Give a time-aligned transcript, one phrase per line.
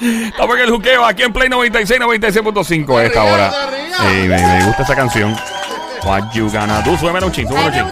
[0.00, 3.52] Estamos en el juqueo aquí en Play 96, 96.5 a esta hora.
[3.98, 5.36] Sí, me, me gusta esa canción.
[6.04, 6.96] What you gonna do?
[6.96, 7.84] Súbeme un ching, A súbeme un ching.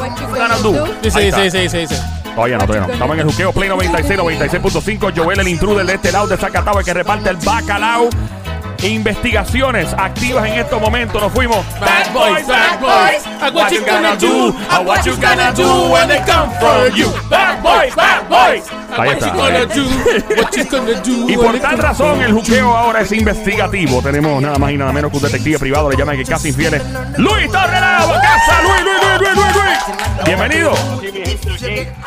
[0.00, 0.70] What you gonna do?
[0.72, 2.18] What you Gonna.
[2.34, 2.92] Todavía no, todavía no.
[2.92, 5.12] Estamos en el juqueo Play 96, 96.5.
[5.14, 8.08] Joel, el intruder de este lado de Zacatau, el que reparte el bacalao.
[8.82, 11.20] Investigaciones activas en estos momentos.
[11.20, 11.64] Nos fuimos.
[11.80, 13.26] Bad boys, bad boys.
[13.42, 14.54] And what you gonna do?
[14.70, 17.08] And what you gonna do when they come for you?
[17.28, 18.64] Bad boys, bad boys.
[18.96, 19.36] Ahí What you está.
[19.36, 20.42] gonna do?
[20.42, 21.28] What you gonna do?
[21.30, 24.00] Y por tal razón el juqueo ahora es investigativo.
[24.00, 26.82] Tenemos nada más y nada menos que un detective privado, le llaman que casi infieles.
[27.16, 30.24] Luis Torre la casa, Luis, Luis, Luis, Luis, Luis, Luis.
[30.24, 30.72] Bienvenido.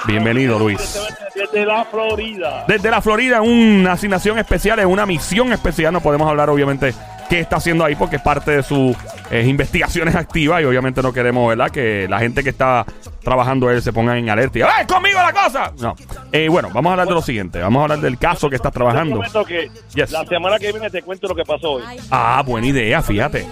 [0.05, 0.99] Bienvenido, Luis.
[1.33, 2.65] Desde la Florida.
[2.67, 5.93] Desde la Florida, una asignación especial, es una misión especial.
[5.93, 6.93] No podemos hablar, obviamente,
[7.29, 8.95] qué está haciendo ahí porque es parte de sus
[9.31, 11.69] eh, investigaciones activas y obviamente no queremos, ¿verdad?
[11.71, 12.85] Que la gente que está
[13.23, 15.71] trabajando él se ponga en alerta y ¡Ay, conmigo la cosa!
[15.79, 15.95] No.
[16.31, 17.59] Eh, bueno, vamos a hablar de lo siguiente.
[17.59, 19.15] Vamos a hablar del caso que estás trabajando.
[19.19, 20.11] prometo que Yes.
[20.11, 21.83] la semana que viene te cuento lo que pasó hoy.
[22.09, 23.45] Ah, buena idea, fíjate.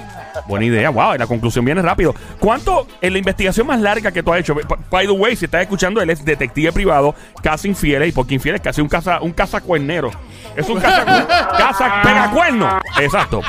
[0.48, 2.14] Buena idea, wow, y la conclusión viene rápido.
[2.39, 4.56] ¿Cuánto en la investigación más larga que tú has hecho?
[4.89, 8.61] By the way, si estás escuchando, él es detective privado, casa infieles, y porque infieles
[8.61, 10.11] casi un casa, un cazacuernero.
[10.56, 11.06] Es un casa,
[11.58, 12.80] casa pegacuerno.
[13.00, 13.42] Exacto.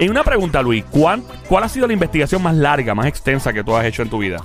[0.00, 3.62] Y una pregunta, Luis, ¿cuán- ¿cuál ha sido la investigación más larga, más extensa que
[3.62, 4.38] tú has hecho en tu vida?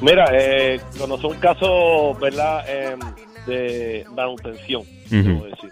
[0.00, 2.64] Mira, eh, conocí un caso, ¿verdad?
[2.68, 3.00] Em,
[3.46, 5.70] de manutención, debo decir.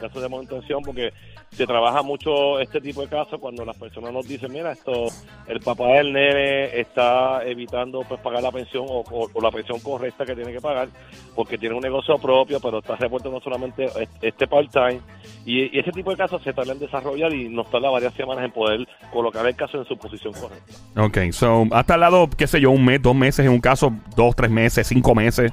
[0.00, 1.12] Caso de manutención porque
[1.56, 5.06] se trabaja mucho este tipo de casos cuando las personas nos dicen, mira, esto,
[5.48, 9.80] el papá del nene está evitando pues pagar la pensión o, o- o la pensión
[9.80, 10.88] correcta que tiene que pagar
[11.34, 15.00] porque tiene un negocio propio, pero está repuesto no solamente es- este part-time.
[15.46, 18.44] Y, y ese tipo de casos se tarda en desarrollar y nos tarda varias semanas
[18.44, 20.74] en poder colocar el caso en su posición correcta.
[21.00, 24.36] Ok, so, has tardado, qué sé yo, un mes, dos meses en un caso, dos,
[24.36, 25.50] tres meses, cinco meses.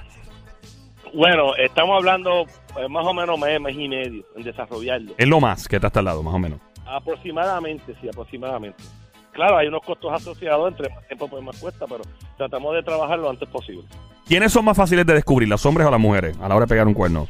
[1.13, 2.45] Bueno, estamos hablando
[2.89, 5.13] más o menos mes, mes y medio en desarrollarlo.
[5.17, 6.59] Es lo más que te has tardado, más o menos.
[6.85, 8.83] Aproximadamente, sí, aproximadamente.
[9.31, 12.03] Claro, hay unos costos asociados, entre más tiempo pues más cuesta, pero
[12.37, 13.83] tratamos de trabajar lo antes posible.
[14.27, 16.69] ¿Quiénes son más fáciles de descubrir, los hombres o las mujeres, a la hora de
[16.69, 17.27] pegar un cuerno?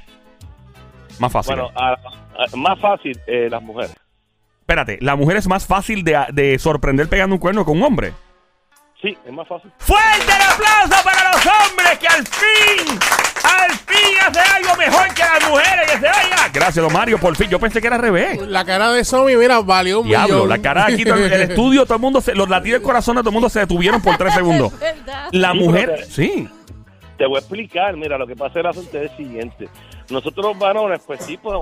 [1.19, 1.55] Más fácil.
[1.55, 3.95] Bueno, a- a- más fácil eh, las mujeres.
[4.59, 8.13] Espérate, ¿la mujer es más fácil de, de sorprender pegando un cuerno que un hombre?
[9.03, 9.69] Sí, es más fácil.
[9.79, 12.99] ¡Fuerte el aplauso para los hombres que al fin,
[13.43, 16.49] al fin hace algo mejor que las mujeres que se vaya!
[16.53, 17.49] Gracias, don Mario, por fin.
[17.49, 18.39] Yo pensé que era al revés.
[18.47, 20.49] La cara de Somi, mira, valió un Diablo, millón.
[20.49, 23.21] la cara aquí, todo el estudio, todo el mundo, se, los latidos del corazón de
[23.23, 24.71] todo el mundo se detuvieron por tres segundos.
[24.73, 25.27] es verdad.
[25.31, 26.49] La Sí, mujer, pero- sí.
[27.17, 29.67] Te voy a explicar, mira, lo que pasa el asunto es el siguiente.
[30.09, 31.59] Nosotros los varones, pues sí, pues,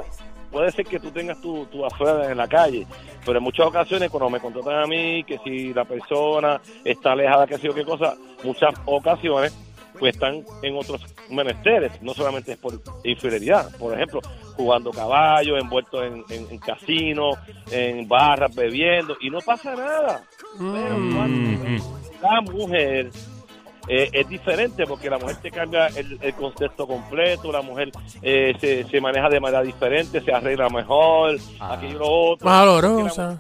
[0.52, 2.86] puede ser que tú tengas tu, tu afuera en la calle,
[3.26, 7.48] pero en muchas ocasiones cuando me contratan a mí, que si la persona está alejada,
[7.48, 9.56] que sé yo qué cosa, muchas ocasiones
[10.00, 12.74] pues están en otros menesteres, no solamente es por
[13.04, 14.20] infidelidad, por ejemplo,
[14.56, 17.38] jugando caballo, envueltos en, en, en casinos,
[17.70, 20.24] en barras, bebiendo, y no pasa nada.
[20.58, 21.82] Pero cuando Mm, mm.
[22.22, 23.12] la mujer
[23.94, 27.92] eh, es diferente porque la mujer te cambia el, el concepto completo, la mujer
[28.22, 31.74] eh, se, se maneja de manera diferente, se arregla mejor, Ah.
[31.74, 32.46] aquello otro.
[32.48, 33.40] Más olorosa.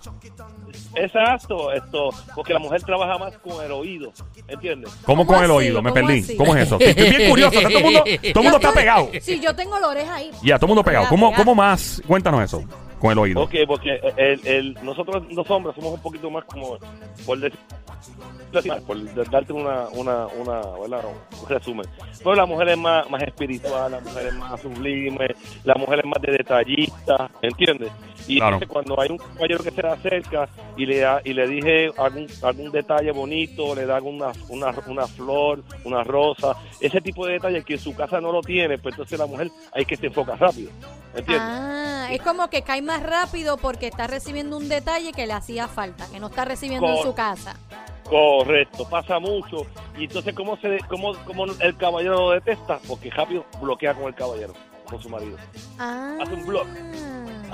[0.95, 4.11] Exacto, esto, porque la mujer trabaja más con el oído,
[4.47, 4.91] ¿entiendes?
[5.05, 5.81] ¿Cómo ¿Cómo con el oído?
[5.81, 6.19] Me ¿Cómo perdí.
[6.19, 6.35] así?
[6.35, 6.77] ¿Cómo es eso?
[6.79, 7.59] Estoy bien curioso.
[7.61, 9.09] Todo el mundo, todo el mundo está pegado.
[9.21, 10.31] Sí, yo tengo la oreja ahí.
[10.43, 11.07] Ya, todo el mundo pegado.
[11.07, 11.33] ¿Cómo.
[11.33, 12.01] ¿Cómo más?
[12.05, 12.63] Cuéntanos eso,
[12.99, 13.41] con el oído.
[13.43, 16.77] Ok, porque el, el, nosotros los hombres somos un poquito más como,
[17.25, 17.59] por decir,
[18.85, 21.05] por darte una, una, una, ¿verdad?
[21.41, 21.85] un resumen.
[22.19, 26.05] Pero la mujer es más, más espiritual, la mujer es más sublime, la mujer es
[26.05, 27.91] más de detallista, ¿entiendes?
[28.27, 28.57] Y Claro.
[28.57, 31.91] entonces cuando hay un caballero que se le acerca y le da, y le dije
[31.97, 37.33] algún, algún detalle bonito, le da una, una, una flor, una rosa, ese tipo de
[37.33, 40.07] detalles que en su casa no lo tiene, pues entonces la mujer hay que se
[40.07, 40.69] enfoca rápido,
[41.15, 41.47] ¿entiendes?
[41.49, 45.67] Ah, es como que cae más rápido porque está recibiendo un detalle que le hacía
[45.67, 47.55] falta, que no está recibiendo en su casa.
[48.11, 49.65] Correcto, pasa mucho.
[49.97, 52.77] Y entonces, ¿cómo, se, cómo, cómo el caballero lo detesta?
[52.85, 54.53] Porque rápido bloquea con el caballero,
[54.85, 55.37] con su marido.
[55.79, 56.17] Ah.
[56.21, 56.67] Hace un blog.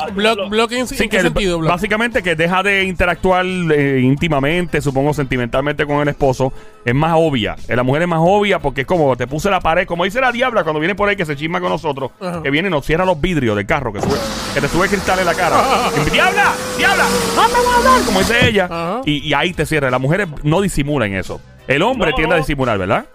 [0.10, 0.50] Un Block, blog.
[0.50, 1.72] block en, Sí, ¿en que qué sentido, block?
[1.72, 6.54] básicamente que deja de interactuar eh, íntimamente, supongo sentimentalmente con el esposo,
[6.86, 7.56] es más obvia.
[7.68, 10.22] Eh, La mujer es más obvia porque es como te puse la pared, como dice
[10.22, 12.42] la diabla cuando viene por ahí que se chisma con nosotros, Ajá.
[12.44, 14.20] que viene y nos cierra los vidrios del carro, que, sube-
[14.54, 15.58] que te sube cristal en la cara.
[16.06, 16.54] Y, ¡Diabla!
[16.78, 17.04] ¡Diabla!
[17.36, 18.06] ¡No me voy a hablar!
[18.06, 18.70] Como dice ella.
[19.06, 19.90] Y, y ahí te cierra.
[19.90, 21.42] Las mujeres no disimulan eso.
[21.68, 23.06] El hombre No, tiende a disimular, ¿verdad?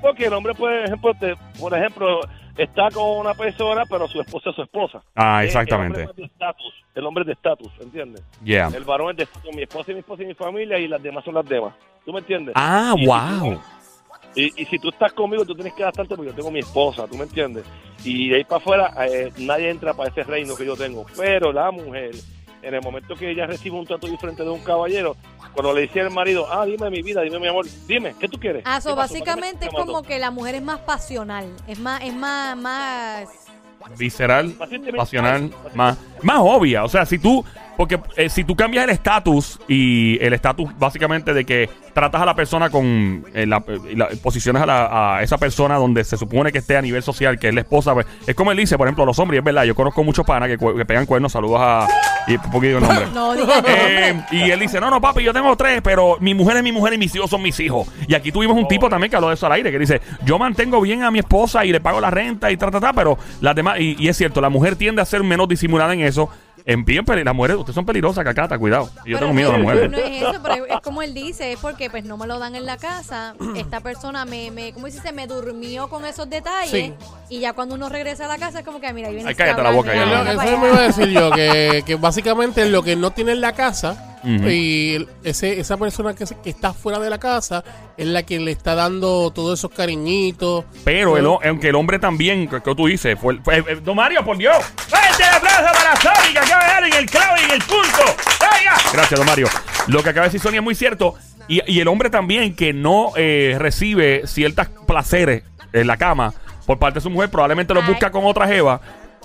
[0.00, 2.20] Porque el hombre, por ejemplo, te- por ejemplo
[2.62, 5.02] está con una persona, pero su esposa es su esposa.
[5.14, 6.02] Ah, exactamente.
[6.02, 8.22] El hombre es de estatus, el hombre es de estatus, ¿entiendes?
[8.44, 8.70] Yeah.
[8.74, 11.02] El varón es de estatus, mi esposa y mi esposa y mi familia y las
[11.02, 11.74] demás son las demás.
[12.04, 12.54] ¿Tú me entiendes?
[12.56, 13.54] Ah, Y si wow.
[13.54, 13.60] tú-
[14.36, 17.06] Y, y si tú estás conmigo, tú tienes que adaptarte porque yo tengo mi esposa,
[17.08, 17.64] ¿tú me entiendes?
[18.04, 21.04] Y de ahí para afuera, eh, nadie entra para ese reino que yo tengo.
[21.16, 22.12] Pero la mujer,
[22.62, 25.16] en el momento que ella recibe un trato diferente de un caballero,
[25.54, 28.38] cuando le dice al marido, ah, dime mi vida, dime mi amor, dime, ¿qué tú
[28.38, 28.62] quieres?
[28.66, 32.14] Ah, ¿Qué so, básicamente es como que la mujer es más pasional, es más, es
[32.14, 33.28] más, más...
[33.96, 34.52] Visceral,
[34.94, 36.84] pasional, más más, más obvia.
[36.84, 37.42] O sea, si tú,
[37.80, 42.26] porque eh, si tú cambias el estatus y el estatus básicamente de que tratas a
[42.26, 46.18] la persona con eh, la, eh, la- posiciones a, la- a esa persona donde se
[46.18, 48.76] supone que esté a nivel social, que es la esposa, pues, es como él dice,
[48.76, 51.58] por ejemplo, los hombres, es verdad, yo conozco muchos panas que, que pegan cuernos, saludos
[51.58, 51.86] a,
[52.26, 53.06] y porque digo el nombre.
[53.14, 53.34] No,
[53.66, 56.72] Eh, y él dice, no, no, papi, yo tengo tres, pero mi mujer es mi
[56.72, 57.88] mujer y mis hijos son mis hijos.
[58.06, 60.38] Y aquí tuvimos un tipo también que habló de eso al aire, que dice, yo
[60.38, 63.16] mantengo bien a mi esposa y le pago la renta y ta, ta, ta, pero
[63.40, 66.28] las demás, y, y es cierto, la mujer tiende a ser menos disimulada en eso.
[66.72, 68.90] En bien, las mujeres, ustedes son peligrosas, cacata, cuidado.
[68.98, 69.90] Yo Pero tengo miedo a las mujeres.
[69.90, 72.54] No es eso, pero es como él dice, es porque pues no me lo dan
[72.54, 73.34] en la casa.
[73.56, 75.12] Esta persona me, me ¿cómo dice?
[75.12, 76.70] Me durmió con esos detalles.
[76.70, 76.94] Sí.
[77.28, 79.32] Y ya cuando uno regresa a la casa es como que, mira, ahí viene Ay,
[79.32, 80.42] este cállate la boca ya, ah, no.
[80.42, 83.52] Eso me iba a decir yo, que, que básicamente lo que no tiene en la
[83.52, 87.64] casa y ese, esa persona que, que está fuera de la casa
[87.96, 90.66] es la que le está dando todos esos cariñitos.
[90.84, 93.96] Pero el, ho- aunque el hombre también, que, que tú dices, fue, fue- eh, Don
[93.96, 94.56] Mario, por Dios.
[94.88, 98.04] ¡Fuerte aplauso para Sony, que acaba de dar en el clavo y en el punto!
[98.40, 98.76] ¡Venga!
[99.00, 99.48] Gracias, Don Mario.
[99.86, 101.14] Lo que acaba de decir Sonia es muy cierto.
[101.48, 105.42] Y, y el hombre también que no eh, recibe ciertos placeres
[105.72, 106.34] en la cama
[106.66, 107.90] por parte de su mujer, probablemente los Ay.
[107.90, 108.80] busca con otra jeva,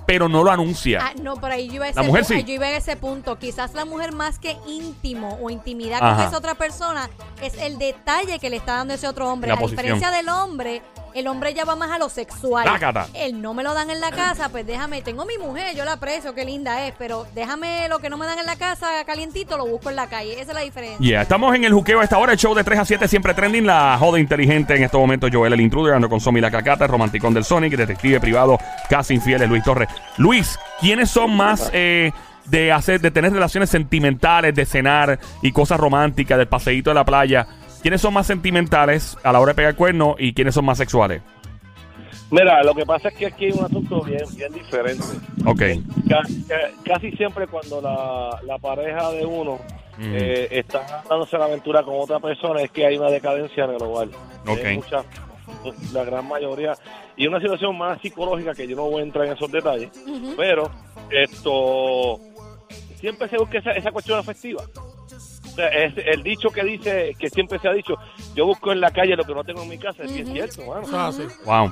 [0.07, 1.01] pero no lo anuncia.
[1.03, 2.43] Ah, no, por ahí yo iba a ese, La mujer sí.
[2.43, 3.37] yo iba a ese punto.
[3.37, 6.15] Quizás la mujer más que íntimo o intimidad Ajá.
[6.15, 7.09] con esa otra persona
[7.41, 9.49] es el detalle que le está dando ese otro hombre.
[9.49, 9.83] La a posición.
[9.83, 10.81] diferencia del hombre,
[11.15, 12.65] el hombre ya va más a lo sexual.
[12.65, 13.07] Tácata.
[13.13, 15.93] Él no me lo dan en la casa, pues déjame, tengo mi mujer, yo la
[15.93, 19.57] aprecio, qué linda es, pero déjame lo que no me dan en la casa calientito,
[19.57, 20.33] lo busco en la calle.
[20.33, 20.99] Esa es la diferencia.
[20.99, 23.33] Yeah, estamos en el juqueo a esta hora, el show de 3 a 7 siempre
[23.33, 26.83] trending, la joda inteligente en este momento, Joel el intruder, ando con Somi la cacata,
[26.83, 28.59] el romanticón del Sonic, detective privado,
[28.89, 29.87] casi infieles, Luis Torres.
[30.17, 32.11] Luis, ¿quiénes son más eh,
[32.45, 37.05] de hacer, de tener relaciones sentimentales, de cenar y cosas románticas, del paseíto de la
[37.05, 37.47] playa?
[37.85, 41.21] ¿Quiénes son más sentimentales a la hora de pegar cuerno y quiénes son más sexuales?
[42.31, 45.03] Mira, lo que pasa es que aquí hay un asunto bien, bien diferente.
[45.45, 45.61] Ok.
[46.09, 46.23] Ca-
[46.83, 49.59] casi siempre cuando la, la pareja de uno
[49.99, 50.13] Mm.
[50.15, 53.81] eh, está dándose la aventura con otra persona es que hay una decadencia en el
[53.83, 54.07] hogar.
[54.47, 54.65] Ok.
[54.65, 55.03] Hay mucha-
[55.93, 56.73] la gran mayoría.
[57.15, 59.91] Y una situación más psicológica que yo no voy a entrar en esos detalles,
[60.35, 60.71] pero
[61.11, 62.19] esto
[62.99, 64.63] siempre se busca esa, esa cuestión afectiva.
[65.57, 67.95] Es el dicho que dice, que siempre se ha dicho,
[68.35, 70.33] yo busco en la calle lo que no tengo en mi casa, es bien Ujú.
[70.33, 70.81] cierto, mano.
[70.81, 71.23] Es así.
[71.45, 71.71] Wow.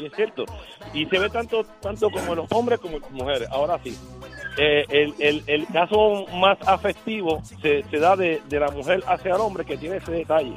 [0.00, 0.44] Y es cierto.
[0.94, 3.48] Y se ve tanto tanto como en los hombres como en las mujeres.
[3.50, 3.96] Ahora sí,
[4.58, 9.34] eh, el, el, el caso más afectivo se, se da de, de la mujer hacia
[9.34, 10.54] el hombre que tiene ese detalle.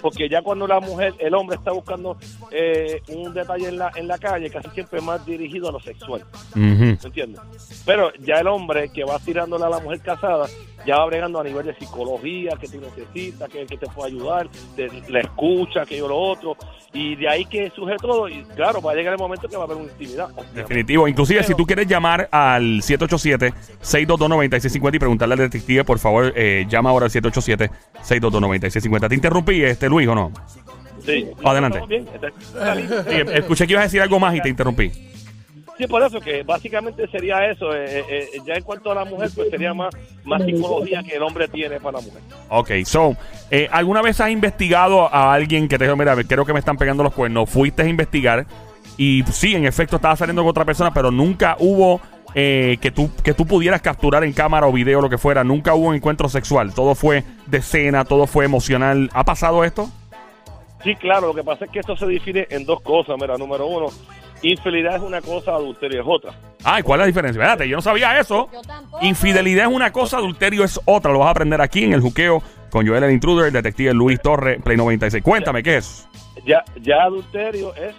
[0.00, 2.18] Porque ya cuando la mujer, el hombre está buscando
[2.50, 5.80] eh, un detalle en la, en la calle, casi siempre es más dirigido a lo
[5.80, 6.22] sexual.
[6.50, 6.60] Ujú.
[6.60, 7.82] ¿Me entiendes?
[7.86, 10.46] Pero ya el hombre que va tirándole a la mujer casada,
[10.86, 14.48] ya va bregando a nivel de psicología, que tú necesitas, que, que te puede ayudar,
[14.76, 16.56] de, la escucha, que yo lo otro,
[16.92, 19.62] y de ahí que surge todo, y claro, va a llegar el momento que va
[19.62, 20.28] a haber una intimidad.
[20.54, 21.08] Definitivo.
[21.08, 26.90] Inclusive, si tú quieres llamar al 787-622-9650 y preguntarle al detective, por favor, eh, llama
[26.90, 29.08] ahora al 787-622-9650.
[29.08, 30.32] ¿Te interrumpí, este Luis, o no?
[31.04, 31.26] Sí.
[31.44, 31.78] Adelante.
[31.78, 33.02] Estamos bien, está- está listo.
[33.04, 34.90] Sí, escuché que ibas a decir algo más y te interrumpí.
[35.76, 37.74] Sí, por eso que básicamente sería eso.
[37.74, 39.92] eh, eh, eh, ya en cuanto a la mujer, pues sería más,
[40.24, 42.20] más psicología que el hombre tiene para la mujer.
[42.48, 43.16] Ok, so,
[43.50, 46.76] eh, ¿alguna vez has investigado a alguien que te dijo, mira, creo que me están
[46.76, 47.50] pegando los cuernos?
[47.50, 48.46] Fuiste a investigar
[48.96, 52.00] y sí, en efecto, estaba saliendo con otra persona, pero nunca hubo
[52.36, 55.42] eh, que, tú, que tú pudieras capturar en cámara o video, lo que fuera.
[55.42, 56.72] Nunca hubo un encuentro sexual.
[56.72, 59.10] Todo fue de cena, todo fue emocional.
[59.12, 59.90] ¿Ha pasado esto?
[60.84, 63.16] Sí, claro, lo que pasa es que esto se define en dos cosas.
[63.20, 63.86] Mira, número uno,
[64.50, 66.32] infidelidad es una cosa, adulterio es otra.
[66.64, 67.40] Ay, ¿cuál es la diferencia?
[67.40, 68.48] Espérate, yo no sabía eso.
[68.52, 69.04] Yo tampoco.
[69.04, 71.12] Infidelidad es una cosa, adulterio es otra.
[71.12, 74.20] Lo vas a aprender aquí en el juqueo con Joel el Intruder, el detective Luis
[74.20, 75.22] Torre, Play 96.
[75.22, 76.08] Cuéntame, ¿qué es?
[76.44, 77.94] Ya, ya adulterio es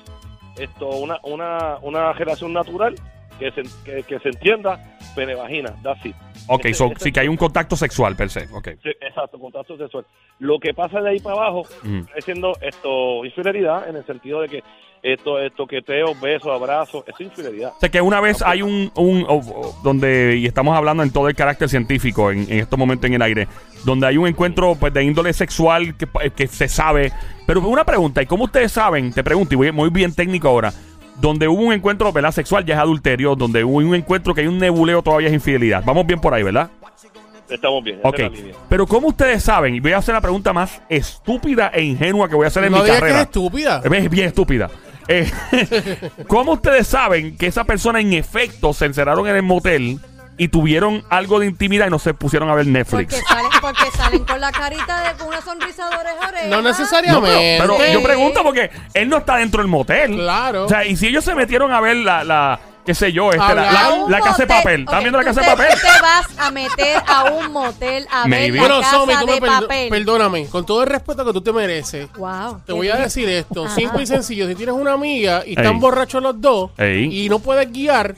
[0.57, 2.95] esto una, una, una relación natural
[3.39, 6.15] que se, que, que se entienda pene vagina, that's it.
[6.47, 8.47] Ok, so, sí que hay un contacto sexual per se.
[8.53, 8.69] Ok.
[8.83, 10.05] Sí, exacto, contacto sexual.
[10.39, 12.05] Lo que pasa de ahí para abajo Ujú.
[12.15, 14.63] es siendo esto infidelidad en el sentido de que
[15.01, 17.73] esto es toqueteos, besos, abrazos, es infidelidad.
[17.75, 19.23] O sea, que una vez hay un, un
[19.83, 23.21] donde, y estamos hablando en todo el carácter científico en, en estos momentos en el
[23.21, 23.47] aire,
[23.85, 27.11] donde hay un encuentro pues de índole sexual que, pa- que se sabe.
[27.45, 29.13] Pero una pregunta, ¿y cómo ustedes saben?
[29.13, 30.73] Te pregunto, y voy muy bien técnico ahora.
[31.19, 32.31] Donde hubo un encuentro ¿verdad?
[32.31, 35.83] sexual ya es adulterio, donde hubo un encuentro que hay un nebuleo todavía es infidelidad.
[35.85, 36.69] Vamos bien por ahí, ¿verdad?
[37.49, 37.99] Estamos bien.
[38.03, 38.19] Ok.
[38.19, 38.31] es.
[38.69, 39.75] Pero ¿cómo ustedes saben?
[39.75, 42.71] Y voy a hacer la pregunta más estúpida e ingenua que voy a hacer en
[42.71, 43.21] No mi digas que es carrera.
[43.21, 43.81] estúpida.
[43.83, 44.69] Es bien estúpida.
[45.07, 45.29] Eh,
[46.27, 49.99] ¿Cómo ustedes saben que esa persona en efecto se encerraron en el motel
[50.37, 53.13] y tuvieron algo de intimidad y no se pusieron a ver Netflix?
[53.15, 56.45] Porque salen, porque salen con la carita de con una sonrisa de oreja a oreja.
[56.47, 57.57] No No, necesariamente.
[57.61, 60.13] pero, pero yo pregunto porque él no está dentro del motel.
[60.15, 60.65] Claro.
[60.65, 63.55] O sea, y si ellos se metieron a ver la, la qué sé yo, este,
[63.55, 64.81] la, casa de papel.
[64.81, 65.79] ¿Están Ok, viendo la tú casa de te- papel?
[65.81, 68.57] Te vas a meter a un motel a ver Maybe.
[68.57, 69.89] la Bueno, casa Somi, tú me de papel.
[69.89, 72.61] perdóname, con todo el respeto que tú te mereces, Wow.
[72.63, 73.73] te voy a decir esto, Ajá.
[73.73, 75.55] simple y sencillo, si tienes una amiga y Ey.
[75.57, 77.25] están borrachos los dos Ey.
[77.25, 78.13] y no puedes guiar,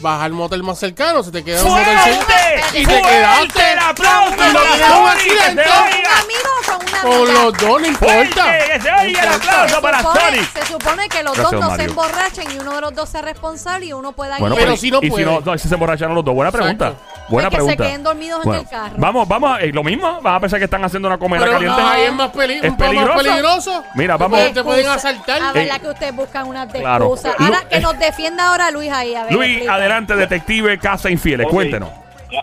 [0.00, 2.78] vas al motel más cercano, se te queda un motel ¡Fuerte!
[2.80, 6.10] y te quedaste el aplauso y lo para tienes un Sony, accidente ¿Con un oiga!
[6.20, 7.32] amigo o con una con amiga?
[7.42, 8.14] los dos, no importa.
[8.14, 8.72] ¡Fuerte!
[8.72, 10.52] ¡Que se oiga el aplauso para supone, Sonic!
[10.52, 11.76] se supone que los Gracias, dos no Mario.
[11.84, 14.66] se emborrachen y uno de los dos sea responsable y uno pueda Bueno, guiar.
[14.66, 15.24] Pero y- si no y puede.
[15.24, 16.34] si no, no, si se emborracharon los dos.
[16.34, 16.88] Buena pregunta.
[16.88, 17.15] Exacto.
[17.28, 18.94] Buena que se queden dormidos en el carro.
[18.98, 20.20] Vamos, vamos, eh, lo mismo.
[20.22, 21.80] Van a pensar que están haciendo una comida Pero caliente.
[21.82, 23.82] no, ahí es más peli- Es un más peligroso.
[23.94, 24.52] Mira, vamos.
[24.52, 25.42] te pueden asaltar.
[25.42, 27.14] A ver, Eh, la que ustedes buscan unas de claro.
[27.38, 29.14] Ahora que nos defienda ahora Luis ahí.
[29.14, 29.74] A ver, Luis, explica.
[29.74, 31.46] adelante, detective Casa Infieles.
[31.48, 31.90] Cuéntenos.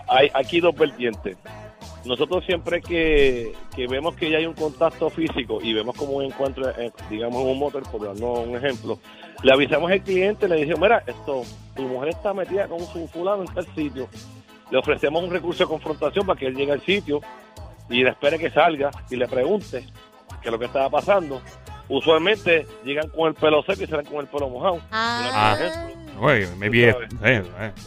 [0.08, 1.36] Hay aquí dos vertientes.
[2.04, 6.24] Nosotros siempre que, que vemos que ya hay un contacto físico y vemos como un
[6.24, 8.98] encuentro, eh, digamos, en un motor, por darnos un ejemplo,
[9.42, 11.42] le avisamos al cliente, le decimos, mira, esto,
[11.74, 14.06] tu mujer está metida con su fulano en tal sitio.
[14.70, 17.20] Le ofrecemos un recurso de confrontación para que él llegue al sitio
[17.88, 19.84] y le espere que salga y le pregunte
[20.42, 21.40] qué es lo que estaba pasando.
[21.88, 24.80] Usualmente llegan con el pelo seco y salen con el pelo mojado.
[24.90, 25.56] Ah.
[25.60, 26.20] Ejemplo.
[26.20, 26.84] Oye, me vi.
[26.84, 26.94] eh,
[27.24, 27.42] eh,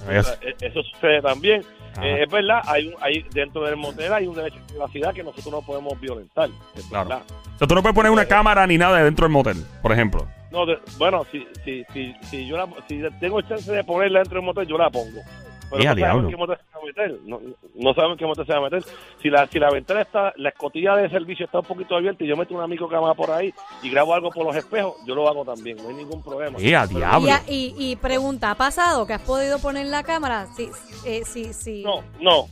[0.10, 1.64] eh, Eh, Eso sucede también.
[2.02, 5.24] Eh, es verdad, hay, un, hay dentro del motel hay un derecho de privacidad que
[5.24, 6.48] nosotros no podemos violentar.
[6.76, 7.10] es Claro.
[7.10, 7.24] verdad.
[7.56, 10.28] O sea, tú no puedes poner una cámara ni nada dentro del motel, por ejemplo.
[10.52, 14.36] No, de- bueno, si, si, si, si yo la, si tengo chance de ponerla dentro
[14.36, 15.22] del motel, yo la pongo.
[15.70, 17.20] Pero ¡Ya, no sabemos qué motel se va a meter.
[17.26, 17.40] No,
[17.76, 18.84] no sabemos qué motel se va a meter.
[19.22, 22.28] Si la, si la ventana está, la escotilla de servicio está un poquito abierta y
[22.28, 25.14] yo meto un amigo que va por ahí y grabo algo por los espejos, yo
[25.16, 25.78] lo hago también.
[25.78, 26.58] No hay ningún problema.
[26.60, 27.30] ¡Eh, a Pero- diablo!
[27.48, 30.48] Y, y, pregunta, ¿ha pasado que has podido poner la cámara?
[30.56, 30.70] Sí,
[31.06, 31.84] eh, sí, sí.
[31.84, 32.48] No, no.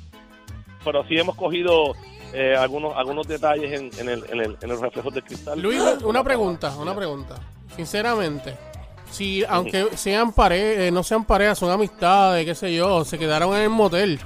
[0.83, 1.93] Pero sí hemos cogido
[2.33, 5.61] eh, algunos algunos detalles en, en, el, en, el, en los reflejos de cristal.
[5.61, 7.35] Luis, una pregunta, una pregunta.
[7.75, 8.55] Sinceramente,
[9.11, 13.63] si aunque sean parejas, no sean parejas, son amistades, qué sé yo, se quedaron en
[13.63, 14.19] el motel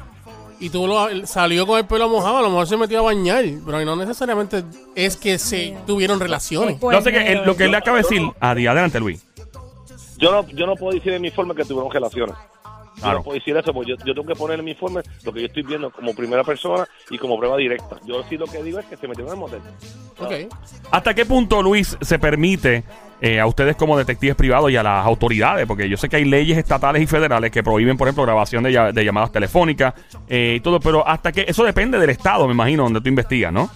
[0.60, 3.46] y tú lo, salió con el pelo mojado, a lo mejor se metió a bañar,
[3.66, 6.82] pero no necesariamente es que se tuvieron relaciones.
[6.82, 7.12] No sé
[7.46, 8.22] lo que él le acaba de decir.
[8.40, 9.26] Adelante, Luis.
[10.18, 12.36] Yo no, yo no puedo decir en mi informe que tuvieron relaciones.
[13.00, 13.18] Yo Claro.
[13.20, 15.40] no puedo decir eso, porque yo, yo tengo que poner en mi informe lo que
[15.42, 17.98] yo estoy viendo como primera persona y como prueba directa.
[18.06, 19.62] Yo sí lo que digo es que se metieron en el motel.
[20.20, 20.54] Ok.
[20.92, 22.84] ¿Hasta qué punto, Luis, se permite
[23.22, 25.66] eh, a ustedes como detectives privados y a las autoridades?
[25.66, 28.92] Porque yo sé que hay leyes estatales y federales que prohíben, por ejemplo, grabación de,
[28.94, 29.94] de llamadas telefónicas
[30.28, 33.54] eh, y todo, pero hasta que eso depende del estado, me imagino, donde tú investigas,
[33.54, 33.70] ¿no?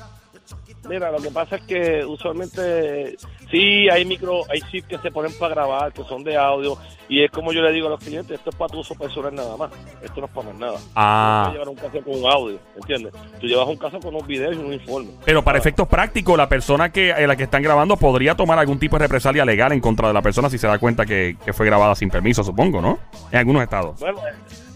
[0.87, 3.15] Mira, lo que pasa es que usualmente
[3.49, 7.23] sí hay micro, hay chips que se ponen para grabar, que son de audio, y
[7.23, 9.55] es como yo le digo a los clientes, esto es para tu uso personal nada
[9.55, 9.71] más,
[10.01, 10.77] esto no es para más nada.
[10.95, 11.45] Ah.
[11.47, 13.13] No llevar un caso con un audio, ¿entiendes?
[13.39, 15.11] Tú llevas un caso con un video y un informe.
[15.25, 18.79] Pero para efectos prácticos, la persona que eh, la que están grabando podría tomar algún
[18.79, 21.53] tipo de represalia legal en contra de la persona si se da cuenta que, que
[21.53, 22.99] fue grabada sin permiso, supongo, ¿no?
[23.31, 23.99] En algunos estados.
[23.99, 24.19] Bueno,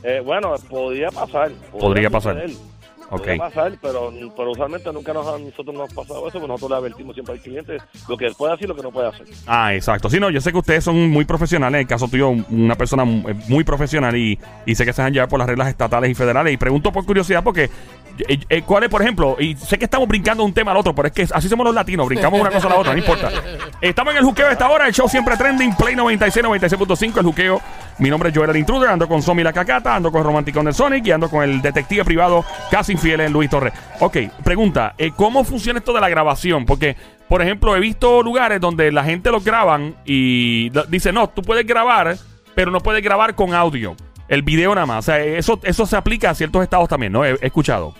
[0.04, 1.52] eh, bueno, podría pasar.
[1.78, 2.36] Podría pasar.
[2.36, 2.58] suceder,
[3.10, 3.20] Ok.
[3.20, 6.72] Podría pasar, pero, pero usualmente nunca nos ha- nosotros nos ha pasado eso, porque nosotros
[6.72, 7.78] le advertimos siempre al cliente
[8.10, 9.26] lo que puede hacer y lo que no puede hacer.
[9.48, 10.10] Ah, exacto.
[10.10, 11.76] Sí, no, yo sé que ustedes son muy profesionales.
[11.78, 15.14] En el caso tuyo, una persona eh, muy profesional y, y sé que se han
[15.14, 16.54] llevado por las reglas estatales y federales.
[16.54, 17.70] Y pregunto por curiosidad porque,
[18.28, 19.38] eh, eh, ¿cuál es, por ejemplo?
[19.40, 21.66] Y sé que estamos brincando de un tema al otro, pero es que así somos
[21.66, 23.32] los latinos, brincamos una cosa a la otra, no importa.
[23.82, 27.24] Estamos en el juqueo a esta hora, el show siempre trending, Play 96, 96.5, el
[27.26, 27.62] juqueo.
[28.00, 30.74] Mi nombre es Joel el Intruder, ando con Somi la Cacata, ando con Romanticón del
[30.76, 33.74] Sonic y ando con el detective privado casi infiel en Luis Torres.
[34.00, 36.66] Ok, pregunta, eh, ¿cómo funciona esto de la grabación?
[36.66, 36.96] Porque,
[37.28, 41.42] por ejemplo, he visto lugares donde la gente los graban y lo- dice, no, tú
[41.42, 42.16] puedes grabar,
[42.54, 43.96] pero no puedes grabar con audio.
[44.28, 45.00] El video nada más.
[45.00, 47.26] O sea, eso, eso se aplica a ciertos estados también, ¿no?
[47.26, 47.96] He, he escuchado.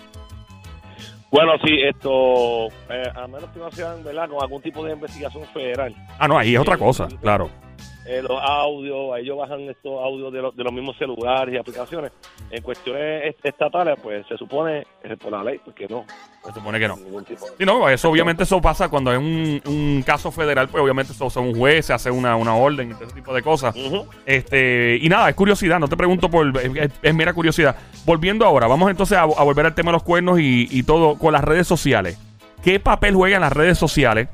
[1.32, 5.42] Bueno, sí, esto, eh, a menos que no sean, ¿verdad?, con algún tipo de investigación
[5.52, 5.92] federal.
[6.20, 7.50] Ah, no, ahí es otra Sí, cosa, claro.
[8.10, 12.10] Eh, los audios, ellos bajan estos audios de, los- de los mismos celulares y aplicaciones.
[12.50, 16.04] En cuestiones est- estatales, pues se supone, eh, por la ley, porque no.
[16.44, 16.96] Se supone que no.
[16.96, 21.28] Sí, no, eso obviamente eso pasa cuando es un, un caso federal, pues obviamente eso
[21.28, 23.74] son un juez, se hace una, una orden y todo ese tipo de cosas.
[24.24, 26.46] Este, y nada, es curiosidad, no te pregunto por.
[26.56, 27.76] Es, es- es mera curiosidad.
[28.06, 31.18] Volviendo ahora, vamos entonces a, a volver al tema de los cuernos y, y todo
[31.18, 32.18] con las redes sociales.
[32.64, 34.28] ¿Qué papel juegan las redes sociales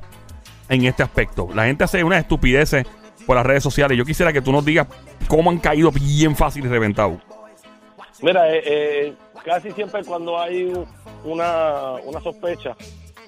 [0.69, 1.49] en este aspecto?
[1.53, 2.87] La gente hace unas estupideces
[3.25, 3.97] por las redes sociales.
[3.97, 4.87] Yo quisiera que tú nos digas
[5.27, 7.19] cómo han caído bien fácil y reventado.
[8.21, 9.13] Mira, eh, eh,
[9.43, 10.71] casi siempre cuando hay
[11.23, 12.75] una, una sospecha,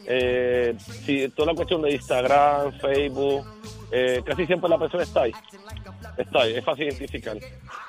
[0.06, 3.46] eh, si toda la cuestión de Instagram, Facebook,
[3.92, 5.32] eh, casi siempre la persona está ahí.
[6.18, 7.38] Está ahí, es fácil identificar.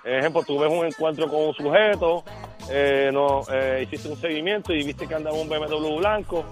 [0.04, 2.24] Ejemplo, tú ves un encuentro con un sujeto,
[2.70, 6.44] eh, no, eh, hiciste un seguimiento y viste que andaba un BMW blanco,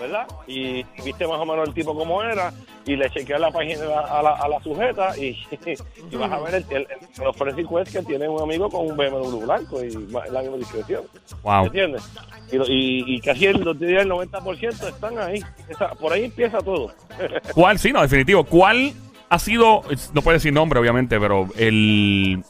[0.00, 0.26] ¿verdad?
[0.46, 2.52] Y viste más o menos el tipo como era
[2.84, 5.36] y le chequeas la página a la, a la, sujeta y,
[6.10, 8.86] y vas a ver el, el, el, los frescos es que tiene un amigo con
[8.86, 9.90] un BMW blanco y
[10.30, 11.02] la misma discreción.
[11.42, 11.66] Wow.
[11.66, 12.02] ¿Entiendes?
[12.50, 13.66] Y, lo- y, y casi el, el
[14.10, 15.42] 90% están ahí.
[15.68, 16.92] Esa- por ahí empieza todo.
[17.54, 17.78] ¿Cuál?
[17.78, 18.44] Sí, no, definitivo.
[18.44, 18.92] ¿Cuál
[19.28, 19.82] ha sido,
[20.14, 22.42] no puedes decir nombre, obviamente, pero el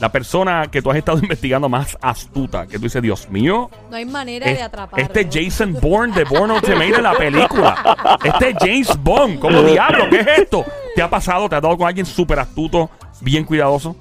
[0.00, 2.66] la persona que tú has estado investigando más astuta?
[2.66, 5.04] Que tú dices, Dios mío, No hay manera de es- atraparlo.
[5.04, 8.18] este Jason Bourne de Bourne Ultimate la película.
[8.24, 10.08] Este James Bond, ¿cómo diablo?
[10.10, 10.64] ¿Qué es esto?
[10.94, 11.48] ¿Te ha pasado?
[11.48, 12.90] ¿Te has dado con alguien súper astuto,
[13.20, 13.94] bien cuidadoso?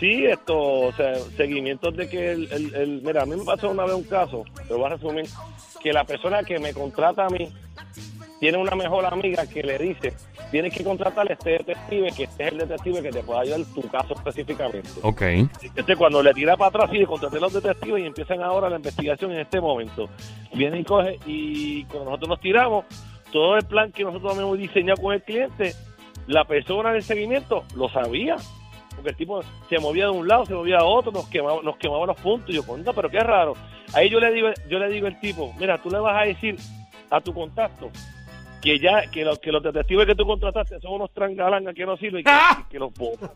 [0.00, 3.70] Sí, esto, o sea, seguimientos de que el, el, el- mira, a mí me pasó
[3.70, 5.26] una vez un caso, te voy a resumir,
[5.80, 7.48] que la persona que me contrata a mí
[8.42, 10.14] tiene una mejor amiga que le dice,
[10.50, 13.60] tienes que contratar a este detective, que este es el detective que te puede ayudar
[13.60, 14.90] en tu caso específicamente.
[15.02, 15.22] Ok.
[15.76, 18.68] Este cuando le tira para atrás y le contraté a los detectives y empiezan ahora
[18.68, 20.08] la investigación en este momento.
[20.54, 22.84] Viene y coge y cuando nosotros nos tiramos,
[23.30, 25.74] todo el plan que nosotros hemos diseñado con el cliente,
[26.26, 28.38] la persona del seguimiento lo sabía.
[28.96, 31.76] Porque el tipo se movía de un lado, se movía a otro, nos quemaba, nos
[31.76, 32.50] quemaba los puntos.
[32.50, 33.54] Y yo, conta, pero qué raro.
[33.94, 36.56] Ahí yo le digo, yo le digo al tipo, mira, tú le vas a decir
[37.08, 37.88] a tu contacto
[38.62, 41.96] que ya, que los, que los detectives que tú contrataste son unos trangalangas que no
[41.96, 42.64] sirven y que, ¡Ah!
[42.70, 43.30] que los botas.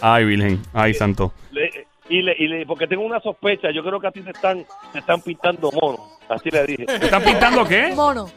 [0.00, 0.62] Ay, Virgen.
[0.72, 1.32] Ay, santo.
[1.50, 4.30] Le- y le, y le, porque tengo una sospecha, yo creo que a ti te
[4.30, 5.98] están, te están pintando mono.
[6.28, 6.84] Así le dije.
[6.86, 7.92] ¿Te están pintando qué?
[7.94, 8.28] Mono.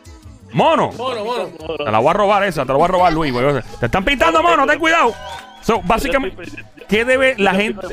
[0.54, 0.92] Mono.
[0.92, 1.50] Bueno, bueno.
[1.84, 3.34] Te la voy a robar esa, te la voy a robar, Luis.
[3.80, 5.14] Te están pintando mono, ten cuidado.
[5.62, 6.44] So, básicamente,
[6.88, 7.88] ¿qué debe la gente?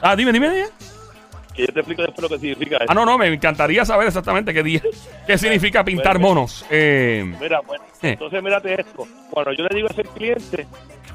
[0.00, 0.66] Ah, dime, dime, dime.
[1.54, 2.86] Que yo te explico después lo que significa eso.
[2.88, 4.80] Ah, no, no, me encantaría saber exactamente qué día,
[5.26, 6.64] qué significa pintar monos.
[6.70, 8.10] Eh, Mira, bueno, Eh.
[8.10, 9.06] entonces mírate esto.
[9.30, 10.66] Cuando yo le digo a ese cliente,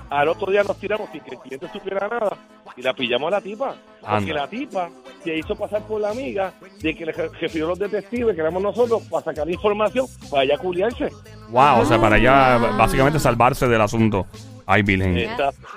[0.10, 2.38] al otro día nos tiramos sin que el cliente supiera nada
[2.78, 3.76] y la pillamos a la tipa.
[4.00, 4.34] Porque Anda.
[4.34, 4.90] la tipa
[5.24, 8.64] se hizo pasar por la amiga de que le re- refirió los detectives, que éramos
[8.64, 11.10] nosotros, para sacar información, para ella culiarse.
[11.50, 14.26] wow, o sea, para ya básicamente salvarse del asunto.
[14.66, 15.18] Ay, Virgen.
[15.18, 15.68] Exacto.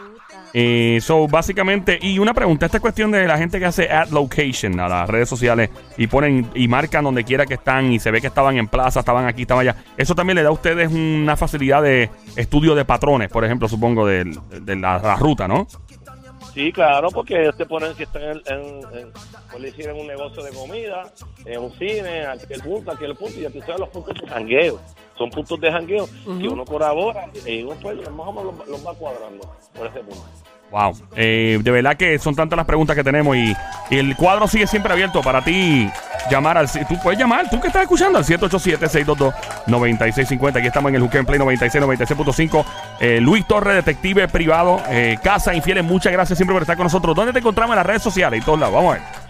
[0.54, 4.78] Eh, so, básicamente, y una pregunta, esta cuestión de la gente que hace ad location
[4.80, 8.20] a las redes sociales y ponen y marcan donde quiera que están y se ve
[8.20, 9.82] que estaban en plaza, estaban aquí, estaban allá.
[9.96, 14.06] Eso también le da a ustedes una facilidad de estudio de patrones, por ejemplo, supongo,
[14.06, 14.24] de,
[14.66, 15.66] la, la ruta, ¿no?
[16.52, 19.12] Sí, claro, porque ellos te ponen si están en, en, en,
[19.50, 21.12] por decir, en un negocio de comida,
[21.44, 24.14] en un cine, aquí el punto, aquí el punto, y ya tú sabes los puntos
[24.20, 24.80] de jangueo.
[25.16, 28.86] Son puntos de jangueo que uno colabora y uno pues más o menos los, los
[28.86, 30.24] va cuadrando por ese punto.
[30.72, 30.96] Wow.
[31.14, 33.54] Eh, de verdad que son tantas las preguntas que tenemos y,
[33.90, 35.86] el cuadro sigue siempre abierto para ti
[36.30, 36.66] llamar al...
[36.70, 40.56] Tú puedes llamar, tú que estás escuchando al 787-622-9650.
[40.56, 42.64] Aquí estamos en el Hookah Play 96, 96.5.
[43.00, 47.14] Eh, Luis Torre, detective privado, eh, Casa Infieles, muchas gracias siempre por estar con nosotros.
[47.14, 48.74] ¿Dónde te encontramos en las redes sociales y todos lados?
[48.74, 49.21] Vamos a ver.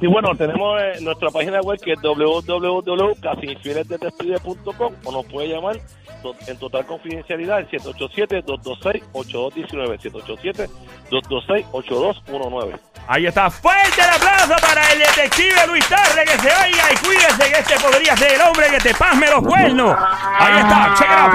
[0.00, 5.76] Y bueno, tenemos eh, nuestra página web que es www.casinfielesdetectives.com o nos puede llamar
[6.46, 10.70] en total confidencialidad al 787-226-8219.
[11.10, 12.78] 787-226-8219.
[13.08, 13.50] Ahí está.
[13.50, 16.24] Fuerte el aplauso para el detective Luis Torre.
[16.24, 19.42] Que se oiga y cuídese que este podría ser el hombre que te pasme los
[19.42, 19.96] cuernos.
[20.38, 20.94] Ahí está.
[20.96, 21.34] Check it out.